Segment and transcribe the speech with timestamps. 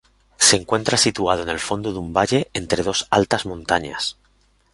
[0.39, 4.17] Se encuentra situado en el fondo de un valle, entre dos altas montañas.